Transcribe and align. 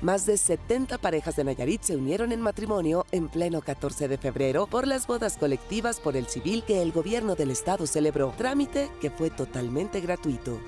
Más 0.00 0.26
de 0.26 0.36
70 0.36 0.98
parejas 0.98 1.34
de 1.34 1.42
Nayarit 1.42 1.82
se 1.82 1.96
unieron 1.96 2.30
en 2.30 2.40
matrimonio 2.40 3.04
en 3.10 3.28
pleno 3.28 3.60
14 3.60 4.06
de 4.06 4.16
febrero 4.16 4.68
por 4.68 4.86
las 4.86 5.08
bodas 5.08 5.36
colectivas 5.36 5.98
por 5.98 6.16
el 6.16 6.28
civil 6.28 6.62
que 6.64 6.82
el 6.82 6.92
gobierno 6.92 7.34
del 7.34 7.50
estado 7.50 7.84
celebró, 7.86 8.32
trámite 8.38 8.90
que 9.00 9.10
fue 9.10 9.30
totalmente 9.30 10.00
gratuito. 10.00 10.60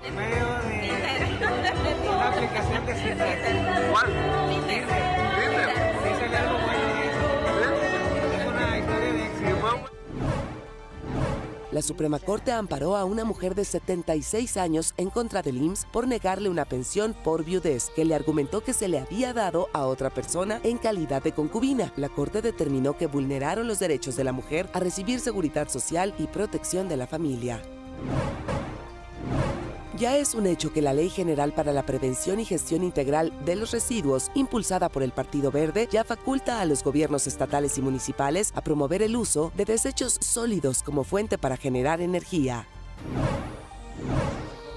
Aplicación 2.20 2.86
de 2.86 4.39
La 11.72 11.82
Suprema 11.82 12.18
Corte 12.18 12.50
amparó 12.50 12.96
a 12.96 13.04
una 13.04 13.24
mujer 13.24 13.54
de 13.54 13.64
76 13.64 14.56
años 14.56 14.92
en 14.96 15.08
contra 15.08 15.40
del 15.40 15.58
IMSS 15.58 15.86
por 15.92 16.08
negarle 16.08 16.48
una 16.48 16.64
pensión 16.64 17.14
por 17.22 17.44
viudez 17.44 17.90
que 17.94 18.04
le 18.04 18.16
argumentó 18.16 18.60
que 18.60 18.72
se 18.72 18.88
le 18.88 18.98
había 18.98 19.32
dado 19.32 19.68
a 19.72 19.86
otra 19.86 20.10
persona 20.10 20.60
en 20.64 20.78
calidad 20.78 21.22
de 21.22 21.32
concubina. 21.32 21.92
La 21.96 22.08
Corte 22.08 22.42
determinó 22.42 22.96
que 22.96 23.06
vulneraron 23.06 23.68
los 23.68 23.78
derechos 23.78 24.16
de 24.16 24.24
la 24.24 24.32
mujer 24.32 24.68
a 24.72 24.80
recibir 24.80 25.20
seguridad 25.20 25.68
social 25.68 26.12
y 26.18 26.26
protección 26.26 26.88
de 26.88 26.96
la 26.96 27.06
familia. 27.06 27.62
Ya 30.00 30.16
es 30.16 30.34
un 30.34 30.46
hecho 30.46 30.72
que 30.72 30.80
la 30.80 30.94
Ley 30.94 31.10
General 31.10 31.52
para 31.52 31.74
la 31.74 31.84
Prevención 31.84 32.40
y 32.40 32.46
Gestión 32.46 32.82
Integral 32.82 33.34
de 33.44 33.54
los 33.54 33.70
Residuos, 33.70 34.30
impulsada 34.32 34.88
por 34.88 35.02
el 35.02 35.12
Partido 35.12 35.50
Verde, 35.50 35.88
ya 35.92 36.04
faculta 36.04 36.62
a 36.62 36.64
los 36.64 36.82
gobiernos 36.82 37.26
estatales 37.26 37.76
y 37.76 37.82
municipales 37.82 38.50
a 38.54 38.62
promover 38.62 39.02
el 39.02 39.14
uso 39.14 39.52
de 39.58 39.66
desechos 39.66 40.16
sólidos 40.22 40.82
como 40.82 41.04
fuente 41.04 41.36
para 41.36 41.58
generar 41.58 42.00
energía. 42.00 42.66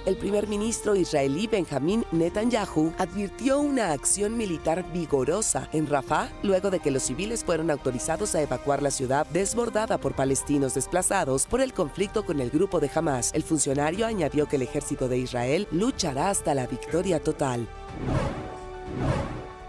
El 0.06 0.18
primer 0.18 0.50
ministro 0.50 0.96
israelí 0.98 1.48
Benjamín 1.48 2.04
Netanyahu 2.12 2.92
advirtió 2.98 3.62
una 3.62 3.94
acción 3.94 4.36
militar 4.36 4.84
vigorosa 4.92 5.70
en 5.72 5.88
Rafah 5.88 6.28
luego 6.44 6.70
de 6.70 6.82
que 6.82 6.92
los 6.92 7.04
civiles 7.04 7.46
fueron 7.46 7.72
autorizados 7.72 8.36
a 8.36 8.42
evacuar 8.42 8.82
la 8.82 8.92
ciudad 8.92 9.26
desbordada 9.28 9.98
por 9.98 10.14
palestinos 10.14 10.74
desplazados 10.74 11.46
por 11.46 11.62
el 11.62 11.72
conflicto 11.72 12.26
con 12.26 12.42
el 12.42 12.50
grupo 12.50 12.82
de 12.82 12.92
Hamas. 12.94 13.32
El 13.34 13.44
funcionario 13.44 14.06
añadió 14.06 14.46
que 14.46 14.58
el 14.58 14.64
ejército 14.64 15.08
de 15.08 15.20
Israel 15.20 15.70
luchará 15.72 16.30
hasta 16.30 16.54
la 16.54 16.68
victoria 16.68 17.24
total. 17.24 17.66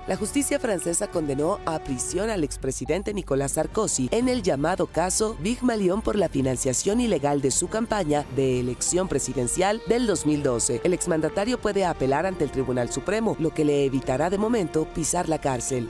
La 0.06 0.16
justicia 0.16 0.60
francesa 0.60 1.06
condenó 1.06 1.60
a 1.64 1.78
prisión 1.78 2.28
al 2.28 2.44
expresidente 2.44 3.14
Nicolás 3.14 3.52
Sarkozy 3.52 4.08
en 4.10 4.28
el 4.28 4.42
llamado 4.42 4.86
caso 4.86 5.34
Big 5.41 5.62
Malion 5.62 6.02
por 6.02 6.16
la 6.16 6.28
financiación 6.28 7.00
ilegal 7.00 7.41
de 7.41 7.50
su 7.50 7.69
campaña 7.69 8.27
de 8.36 8.60
elección 8.60 9.08
presidencial 9.08 9.80
del 9.88 10.06
2012. 10.06 10.82
El 10.84 10.92
exmandatario 10.92 11.58
puede 11.58 11.86
apelar 11.86 12.27
ante 12.27 12.44
el 12.44 12.50
Tribunal 12.50 12.91
Supremo, 12.91 13.34
lo 13.38 13.55
que 13.55 13.64
le 13.64 13.86
evitará 13.86 14.28
de 14.28 14.36
momento 14.36 14.86
pisar 14.92 15.27
la 15.30 15.41
cárcel. 15.41 15.88